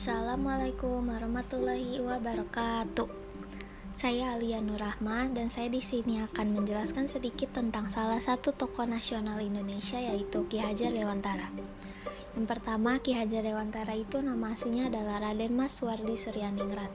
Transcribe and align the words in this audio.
Assalamualaikum 0.00 1.12
warahmatullahi 1.12 2.00
wabarakatuh. 2.00 3.04
Saya 4.00 4.32
Alia 4.32 4.64
Nurrahma 4.64 5.28
dan 5.28 5.52
saya 5.52 5.68
di 5.68 5.84
sini 5.84 6.24
akan 6.24 6.56
menjelaskan 6.56 7.04
sedikit 7.04 7.52
tentang 7.52 7.92
salah 7.92 8.16
satu 8.16 8.56
tokoh 8.56 8.88
nasional 8.88 9.44
Indonesia 9.44 10.00
yaitu 10.00 10.48
Ki 10.48 10.56
Hajar 10.56 10.96
Dewantara. 10.96 11.52
Yang 12.32 12.46
pertama, 12.48 12.96
Ki 13.04 13.12
Hajar 13.12 13.44
Dewantara 13.44 13.92
itu 13.92 14.24
nama 14.24 14.56
aslinya 14.56 14.88
adalah 14.88 15.20
Raden 15.20 15.52
Mas 15.52 15.76
Suwardi 15.76 16.16
Suryaningrat. 16.16 16.88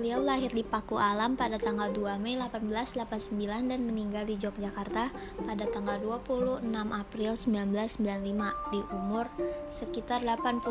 Beliau 0.00 0.24
lahir 0.24 0.48
di 0.48 0.64
Paku 0.64 0.96
Alam 0.96 1.36
pada 1.36 1.60
tanggal 1.60 1.92
2 1.92 2.16
Mei 2.24 2.40
1889 2.40 3.68
dan 3.68 3.84
meninggal 3.84 4.24
di 4.24 4.40
Yogyakarta 4.40 5.12
pada 5.44 5.64
tanggal 5.68 6.00
26 6.00 6.64
April 6.72 7.36
1995 7.36 8.72
di 8.72 8.80
umur 8.96 9.28
sekitar 9.68 10.24
89 10.24 10.64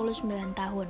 tahun. 0.57 0.89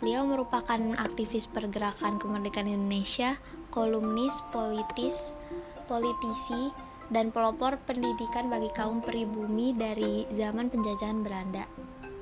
Beliau 0.00 0.24
merupakan 0.24 0.80
aktivis 0.96 1.44
pergerakan 1.44 2.16
kemerdekaan 2.16 2.72
Indonesia, 2.72 3.36
kolumnis, 3.68 4.32
politis, 4.48 5.36
politisi, 5.84 6.72
dan 7.12 7.28
pelopor 7.28 7.76
pendidikan 7.84 8.48
bagi 8.48 8.72
kaum 8.72 9.04
pribumi 9.04 9.76
dari 9.76 10.24
zaman 10.32 10.72
penjajahan 10.72 11.20
Belanda. 11.20 11.68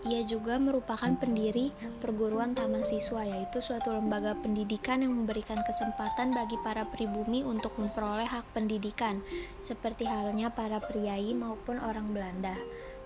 Ia 0.07 0.23
juga 0.27 0.57
merupakan 0.63 1.11
pendiri 1.19 1.75
perguruan 1.99 2.55
taman 2.55 2.87
siswa, 2.87 3.27
yaitu 3.27 3.59
suatu 3.59 3.91
lembaga 3.91 4.35
pendidikan 4.39 5.03
yang 5.03 5.11
memberikan 5.15 5.59
kesempatan 5.67 6.35
bagi 6.35 6.55
para 6.63 6.87
pribumi 6.87 7.43
untuk 7.43 7.75
memperoleh 7.77 8.27
hak 8.27 8.47
pendidikan, 8.55 9.19
seperti 9.59 10.07
halnya 10.07 10.55
para 10.55 10.79
priai 10.79 11.35
maupun 11.35 11.83
orang 11.83 12.15
Belanda. 12.15 12.55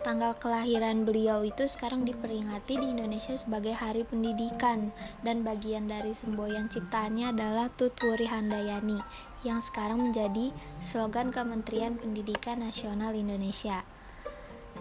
Tanggal 0.03 0.35
kelahiran 0.35 1.07
beliau 1.07 1.47
itu 1.47 1.63
sekarang 1.71 2.03
diperingati 2.03 2.75
di 2.75 2.91
Indonesia 2.91 3.39
sebagai 3.39 3.71
Hari 3.71 4.03
Pendidikan 4.03 4.91
dan 5.23 5.47
bagian 5.47 5.87
dari 5.87 6.11
semboyan 6.11 6.67
ciptaannya 6.67 7.31
adalah 7.31 7.71
Tutwuri 7.71 8.27
Handayani 8.27 8.99
yang 9.47 9.63
sekarang 9.63 10.11
menjadi 10.11 10.51
slogan 10.83 11.31
Kementerian 11.31 12.03
Pendidikan 12.03 12.67
Nasional 12.67 13.15
Indonesia. 13.15 13.87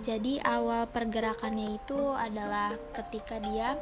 Jadi 0.01 0.41
awal 0.41 0.89
pergerakannya 0.89 1.77
itu 1.77 2.01
adalah 2.17 2.73
ketika 2.97 3.37
dia 3.37 3.77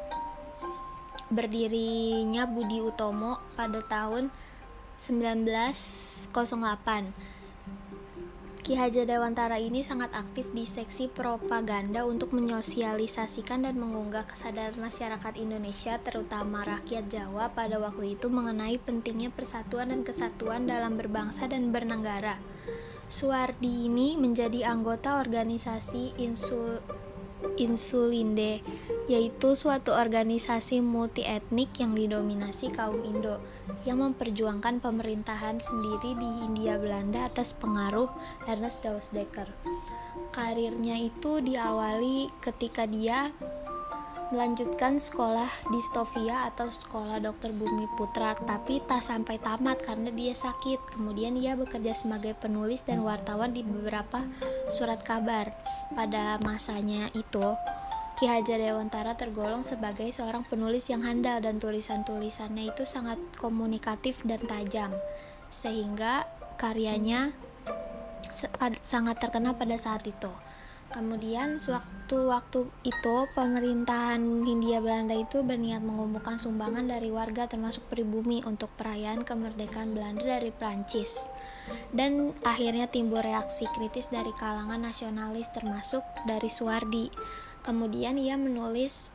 berdirinya 1.32 2.52
Budi 2.52 2.84
Utomo 2.84 3.40
pada 3.56 3.80
tahun 3.80 4.28
1908. 5.00 7.39
Ki 8.70 8.78
Hajar 8.78 9.10
Dewantara 9.10 9.58
ini 9.58 9.82
sangat 9.82 10.14
aktif 10.14 10.46
di 10.54 10.62
seksi 10.62 11.10
propaganda 11.10 12.06
untuk 12.06 12.38
menyosialisasikan 12.38 13.66
dan 13.66 13.82
mengunggah 13.82 14.30
kesadaran 14.30 14.78
masyarakat 14.78 15.42
Indonesia 15.42 15.98
terutama 15.98 16.62
rakyat 16.62 17.10
Jawa 17.10 17.50
pada 17.50 17.82
waktu 17.82 18.14
itu 18.14 18.30
mengenai 18.30 18.78
pentingnya 18.78 19.34
persatuan 19.34 19.90
dan 19.90 20.06
kesatuan 20.06 20.70
dalam 20.70 21.02
berbangsa 21.02 21.50
dan 21.50 21.74
bernegara. 21.74 22.38
Suwardi 23.10 23.90
ini 23.90 24.14
menjadi 24.22 24.70
anggota 24.70 25.18
organisasi 25.18 26.22
Insul 26.22 26.78
Insulinde, 27.58 28.62
yaitu 29.10 29.58
suatu 29.58 29.90
organisasi 29.90 30.86
multi 30.86 31.26
etnik 31.26 31.74
yang 31.82 31.98
didominasi 31.98 32.70
kaum 32.70 33.02
Indo 33.02 33.42
yang 33.84 34.06
memperjuangkan 34.06 34.78
pemerintahan 34.86 35.58
sendiri 35.58 36.14
di 36.14 36.30
Hindia 36.46 36.78
Belanda 36.78 37.26
atas 37.26 37.58
pengaruh 37.58 38.08
Ernest 38.46 38.86
Dekker. 38.86 39.50
Karirnya 40.30 41.02
itu 41.02 41.42
diawali 41.42 42.30
ketika 42.38 42.86
dia 42.86 43.34
melanjutkan 44.30 45.02
sekolah 45.02 45.50
di 45.74 45.82
Stovia 45.82 46.46
atau 46.54 46.70
sekolah 46.70 47.18
dokter 47.18 47.50
Bumi 47.50 47.90
Putra 47.98 48.38
tapi 48.38 48.78
tak 48.86 49.02
sampai 49.02 49.42
tamat 49.42 49.82
karena 49.82 50.14
dia 50.14 50.38
sakit 50.38 50.94
kemudian 50.94 51.34
ia 51.34 51.58
bekerja 51.58 51.98
sebagai 51.98 52.38
penulis 52.38 52.86
dan 52.86 53.02
wartawan 53.02 53.58
di 53.58 53.66
beberapa 53.66 54.22
surat 54.70 55.02
kabar 55.02 55.50
pada 55.98 56.38
masanya 56.46 57.10
itu 57.18 57.58
Ki 58.20 58.28
Hajar 58.28 58.60
Dewantara 58.60 59.16
tergolong 59.16 59.64
sebagai 59.64 60.12
seorang 60.12 60.44
penulis 60.44 60.92
yang 60.92 61.08
handal 61.08 61.40
dan 61.40 61.56
tulisan-tulisannya 61.56 62.76
itu 62.76 62.84
sangat 62.84 63.16
komunikatif 63.40 64.28
dan 64.28 64.44
tajam 64.44 64.92
sehingga 65.48 66.28
karyanya 66.60 67.32
sangat 68.84 69.24
terkenal 69.24 69.56
pada 69.56 69.80
saat 69.80 70.04
itu 70.04 70.28
Kemudian 70.90 71.62
sewaktu-waktu 71.62 72.66
itu 72.82 73.16
pemerintahan 73.38 74.18
Hindia 74.42 74.82
Belanda 74.82 75.14
itu 75.14 75.46
berniat 75.46 75.86
mengumpulkan 75.86 76.42
sumbangan 76.42 76.90
dari 76.90 77.14
warga 77.14 77.46
termasuk 77.46 77.86
pribumi 77.94 78.42
untuk 78.42 78.74
perayaan 78.74 79.22
kemerdekaan 79.22 79.94
Belanda 79.94 80.26
dari 80.26 80.50
Prancis. 80.50 81.30
Dan 81.94 82.34
akhirnya 82.42 82.90
timbul 82.90 83.22
reaksi 83.22 83.70
kritis 83.70 84.10
dari 84.10 84.34
kalangan 84.34 84.82
nasionalis 84.82 85.54
termasuk 85.54 86.02
dari 86.26 86.50
Suwardi. 86.50 87.14
Kemudian 87.62 88.16
ia 88.20 88.40
menulis 88.40 89.12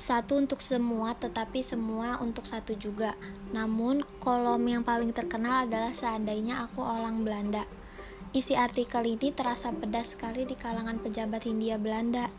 satu 0.00 0.40
untuk 0.40 0.64
semua 0.64 1.12
tetapi 1.12 1.60
semua 1.60 2.16
untuk 2.24 2.48
satu 2.48 2.72
juga. 2.74 3.12
Namun 3.52 4.06
kolom 4.18 4.64
yang 4.64 4.82
paling 4.82 5.12
terkenal 5.12 5.68
adalah 5.68 5.92
seandainya 5.92 6.64
aku 6.64 6.80
orang 6.80 7.22
Belanda 7.26 7.68
Isi 8.30 8.54
artikel 8.54 9.02
ini 9.18 9.34
terasa 9.34 9.74
pedas 9.74 10.14
sekali 10.14 10.46
di 10.46 10.54
kalangan 10.54 11.02
pejabat 11.02 11.50
Hindia 11.50 11.82
Belanda. 11.82 12.30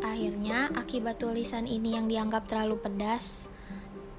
Akhirnya, 0.00 0.72
akibat 0.72 1.20
tulisan 1.20 1.68
ini 1.68 2.00
yang 2.00 2.08
dianggap 2.08 2.48
terlalu 2.48 2.80
pedas, 2.80 3.44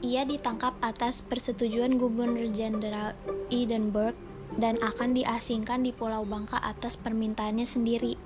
ia 0.05 0.21
ditangkap 0.21 0.77
atas 0.85 1.25
persetujuan 1.25 1.97
Gubernur 1.97 2.45
Jenderal 2.53 3.17
Edinburgh 3.49 4.13
dan 4.57 4.81
akan 4.81 5.13
diasingkan 5.13 5.85
di 5.85 5.93
Pulau 5.93 6.25
Bangka 6.25 6.57
atas 6.57 6.97
permintaannya 6.97 7.67
sendiri. 7.67 8.17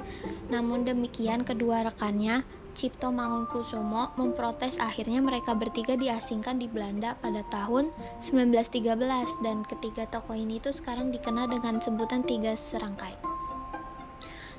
Namun 0.47 0.88
demikian, 0.88 1.44
kedua 1.44 1.84
rekannya 1.84 2.47
Cipto 2.73 3.13
Mangunkusumo 3.13 4.17
memprotes 4.17 4.81
akhirnya 4.81 5.22
mereka 5.22 5.53
bertiga 5.53 5.94
diasingkan 5.94 6.57
di 6.57 6.66
Belanda 6.66 7.13
pada 7.22 7.45
tahun 7.53 7.94
1913 8.25 9.45
dan 9.45 9.62
ketiga 9.62 10.09
tokoh 10.09 10.33
ini 10.33 10.57
itu 10.57 10.73
sekarang 10.73 11.13
dikenal 11.13 11.53
dengan 11.53 11.78
sebutan 11.78 12.25
tiga 12.25 12.57
serangkai. 12.57 13.13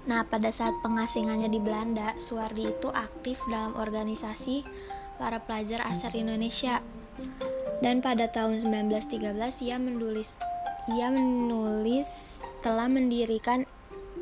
Nah, 0.05 0.23
pada 0.29 0.53
saat 0.53 0.77
pengasingannya 0.85 1.49
di 1.49 1.59
Belanda, 1.59 2.13
Suwardi 2.21 2.71
itu 2.71 2.93
aktif 2.93 3.41
dalam 3.49 3.73
organisasi 3.75 4.63
para 5.17 5.41
pelajar 5.41 5.81
asal 5.89 6.13
Indonesia. 6.15 6.85
Dan 7.81 8.05
pada 8.05 8.31
tahun 8.31 8.63
1913 8.63 9.65
ia 9.65 9.77
menulis 9.81 10.39
ia 10.85 11.09
menulis 11.09 12.41
telah 12.61 12.93
mendirikan 12.93 13.65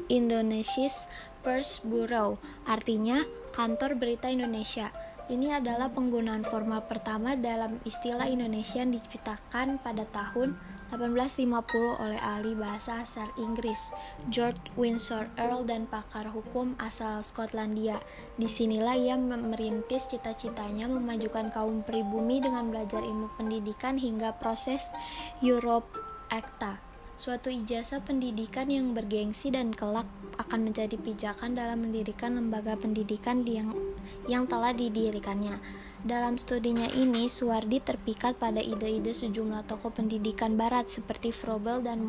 Indonesia's 0.07 1.11
First 1.43 1.91
Bureau, 1.91 2.39
artinya 2.71 3.27
Kantor 3.51 3.99
Berita 3.99 4.31
Indonesia. 4.31 4.95
Ini 5.31 5.59
adalah 5.59 5.91
penggunaan 5.91 6.43
formal 6.47 6.87
pertama 6.87 7.39
dalam 7.39 7.79
istilah 7.87 8.27
Indonesia 8.27 8.83
yang 8.83 8.95
diciptakan 8.95 9.79
pada 9.83 10.07
tahun 10.11 10.55
1850 10.93 12.05
oleh 12.05 12.21
ahli 12.21 12.53
bahasa 12.53 13.01
asal 13.01 13.25
Inggris 13.41 13.95
George 14.29 14.61
Windsor 14.77 15.31
Earl 15.41 15.65
dan 15.65 15.89
pakar 15.89 16.29
hukum 16.29 16.77
asal 16.83 17.25
Skotlandia. 17.25 17.97
Di 18.37 18.45
sinilah 18.45 18.99
ia 18.99 19.17
merintis 19.17 20.11
cita-citanya 20.11 20.91
memajukan 20.91 21.49
kaum 21.55 21.81
pribumi 21.87 22.43
dengan 22.43 22.69
belajar 22.69 23.01
ilmu 23.01 23.33
pendidikan 23.41 23.97
hingga 23.97 24.37
proses 24.37 24.93
Europe 25.41 25.87
Acta 26.33 26.81
suatu 27.13 27.53
ijazah 27.53 28.01
pendidikan 28.01 28.65
yang 28.73 28.97
bergengsi 28.97 29.53
dan 29.53 29.69
kelak 29.69 30.09
akan 30.41 30.73
menjadi 30.73 30.97
pijakan 30.97 31.53
dalam 31.53 31.85
mendirikan 31.85 32.41
lembaga 32.41 32.73
pendidikan 32.73 33.45
yang, 33.45 33.77
yang 34.25 34.49
telah 34.49 34.73
didirikannya. 34.73 35.61
Dalam 36.03 36.41
studinya 36.41 36.89
ini, 36.89 37.29
Suwardi 37.29 37.85
terpikat 37.85 38.41
pada 38.41 38.65
ide-ide 38.65 39.13
sejumlah 39.13 39.69
tokoh 39.69 39.93
pendidikan 39.93 40.57
barat 40.57 40.89
seperti 40.89 41.37
Froebel 41.37 41.85
dan 41.85 42.03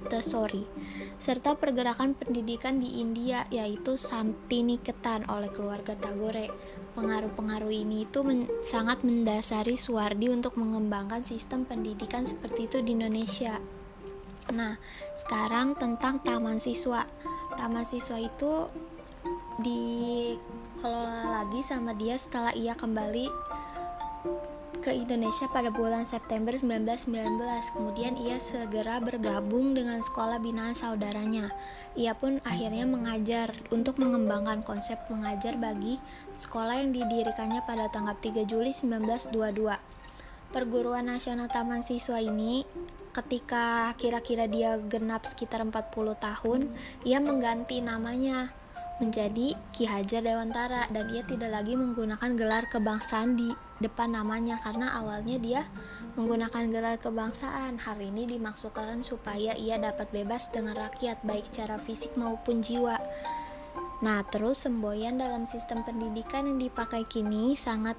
Montessori, 0.00 0.64
serta 1.20 1.54
pergerakan 1.60 2.16
pendidikan 2.16 2.80
di 2.80 3.04
India 3.04 3.44
yaitu 3.52 4.00
Santiniketan 4.00 5.28
oleh 5.28 5.52
keluarga 5.52 5.92
Tagore. 5.92 6.48
Pengaruh-pengaruh 6.96 7.70
ini 7.70 8.08
itu 8.08 8.24
men 8.24 8.48
sangat 8.64 9.04
mendasari 9.04 9.76
Suwardi 9.76 10.32
untuk 10.32 10.56
mengembangkan 10.56 11.22
sistem 11.22 11.68
pendidikan 11.68 12.24
seperti 12.24 12.66
itu 12.66 12.80
di 12.80 12.96
Indonesia. 12.96 13.60
Nah, 14.50 14.74
sekarang 15.14 15.78
tentang 15.78 16.18
taman 16.24 16.58
siswa. 16.58 17.06
Taman 17.54 17.86
siswa 17.86 18.18
itu 18.18 18.66
dikelola 19.60 21.44
lagi 21.44 21.60
sama 21.60 21.92
dia 21.92 22.16
setelah 22.16 22.56
ia 22.56 22.72
kembali 22.72 23.28
ke 24.80 24.96
Indonesia 24.96 25.44
pada 25.52 25.68
bulan 25.68 26.08
September 26.08 26.56
1919. 26.56 27.04
Kemudian 27.76 28.16
ia 28.16 28.40
segera 28.40 28.96
bergabung 28.96 29.76
dengan 29.76 30.00
sekolah 30.00 30.40
binaan 30.40 30.72
saudaranya. 30.72 31.52
Ia 32.00 32.16
pun 32.16 32.40
akhirnya 32.48 32.88
mengajar 32.88 33.52
untuk 33.68 34.00
mengembangkan 34.00 34.64
konsep 34.64 34.96
mengajar 35.12 35.60
bagi 35.60 36.00
sekolah 36.32 36.80
yang 36.80 36.96
didirikannya 36.96 37.60
pada 37.68 37.92
tanggal 37.92 38.16
3 38.16 38.48
Juli 38.48 38.72
1922. 38.72 39.76
Perguruan 40.50 41.06
Nasional 41.06 41.46
Taman 41.46 41.86
Siswa 41.86 42.18
ini 42.18 42.66
ketika 43.14 43.94
kira-kira 43.94 44.50
dia 44.50 44.80
genap 44.90 45.22
sekitar 45.22 45.62
40 45.62 45.94
tahun, 46.18 46.60
ia 47.06 47.22
mengganti 47.22 47.78
namanya 47.78 48.50
menjadi 49.00 49.56
Ki 49.72 49.88
Hajar 49.88 50.20
Dewantara 50.20 50.86
dan 50.92 51.08
ia 51.10 51.24
tidak 51.24 51.50
lagi 51.50 51.74
menggunakan 51.74 52.36
gelar 52.36 52.68
kebangsaan 52.68 53.34
di 53.34 53.50
depan 53.80 54.12
namanya 54.12 54.60
karena 54.60 54.92
awalnya 55.00 55.40
dia 55.40 55.62
menggunakan 56.14 56.68
gelar 56.68 56.96
kebangsaan. 57.00 57.80
Hal 57.80 57.98
ini 57.98 58.28
dimaksudkan 58.28 59.00
supaya 59.00 59.56
ia 59.56 59.80
dapat 59.80 60.12
bebas 60.12 60.52
dengan 60.52 60.76
rakyat 60.76 61.24
baik 61.24 61.48
secara 61.48 61.80
fisik 61.80 62.14
maupun 62.20 62.60
jiwa. 62.60 63.00
Nah, 64.00 64.24
terus 64.28 64.64
semboyan 64.64 65.20
dalam 65.20 65.44
sistem 65.44 65.84
pendidikan 65.84 66.48
yang 66.48 66.60
dipakai 66.60 67.04
kini 67.04 67.52
sangat 67.56 67.96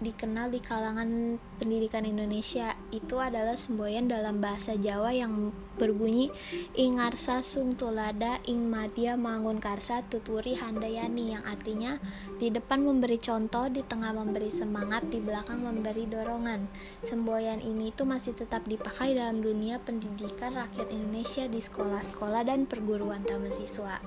dikenal 0.00 0.50
di 0.50 0.60
kalangan 0.62 1.36
pendidikan 1.60 2.02
Indonesia 2.02 2.74
itu 2.90 3.20
adalah 3.20 3.54
semboyan 3.54 4.10
dalam 4.10 4.42
bahasa 4.42 4.74
Jawa 4.74 5.14
yang 5.14 5.54
berbunyi 5.76 6.28
Ingarsa 6.76 7.40
sung 7.40 7.74
tulada 7.76 8.38
ing 8.48 8.68
madya 8.68 9.16
mangun 9.16 9.60
karsa 9.60 10.04
tuturi 10.06 10.56
handayani 10.56 11.36
yang 11.36 11.44
artinya 11.48 11.96
di 12.40 12.50
depan 12.50 12.82
memberi 12.82 13.20
contoh, 13.20 13.70
di 13.70 13.84
tengah 13.84 14.12
memberi 14.16 14.50
semangat, 14.50 15.06
di 15.08 15.22
belakang 15.22 15.62
memberi 15.62 16.08
dorongan. 16.08 16.66
Semboyan 17.06 17.60
ini 17.62 17.94
itu 17.94 18.02
masih 18.02 18.34
tetap 18.34 18.64
dipakai 18.66 19.14
dalam 19.14 19.40
dunia 19.40 19.78
pendidikan 19.80 20.56
rakyat 20.56 20.88
Indonesia 20.90 21.44
di 21.46 21.60
sekolah-sekolah 21.60 22.42
dan 22.48 22.64
perguruan 22.66 23.22
taman 23.22 23.52
siswa. 23.52 24.00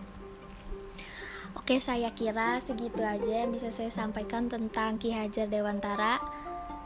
Oke, 1.56 1.80
saya 1.80 2.12
kira 2.12 2.60
segitu 2.60 3.02
aja 3.02 3.48
yang 3.48 3.56
bisa 3.56 3.72
saya 3.72 3.90
sampaikan 3.90 4.52
tentang 4.52 5.00
Ki 5.00 5.16
Hajar 5.16 5.48
Dewantara. 5.48 6.19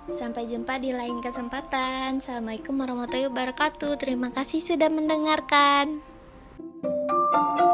Sampai 0.09 0.49
jumpa 0.49 0.81
di 0.81 0.93
lain 0.93 1.21
kesempatan. 1.21 2.21
Assalamualaikum 2.21 2.77
warahmatullahi 2.77 3.29
wabarakatuh. 3.29 3.97
Terima 4.01 4.33
kasih 4.33 4.61
sudah 4.61 4.89
mendengarkan. 4.89 6.01
thank 7.29 7.59
you 7.61 7.68